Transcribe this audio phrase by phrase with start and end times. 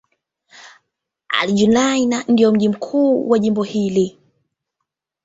[1.29, 4.17] Al-Junaynah ndio mji mkuu wa jimbo hili.